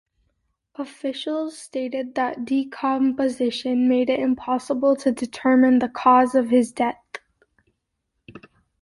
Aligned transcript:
Officials 0.79 1.55
stated 1.59 2.15
that 2.15 2.43
decomposition 2.43 3.87
made 3.87 4.09
it 4.09 4.19
impossible 4.19 4.95
to 4.95 5.11
determine 5.11 5.77
the 5.77 5.89
cause 5.89 6.33
of 6.33 6.49
his 6.49 6.71
death. 6.71 6.97